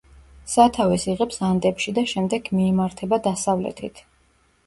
სათავეს 0.51 1.03
იღებს 1.13 1.37
ანდებში 1.49 1.93
და 1.99 2.03
შემდეგ 2.13 2.49
მიემართება 2.61 3.19
დასავლეთით. 3.27 4.05